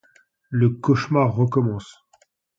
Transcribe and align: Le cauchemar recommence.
Le 0.49 0.71
cauchemar 0.71 1.31
recommence. 1.35 1.99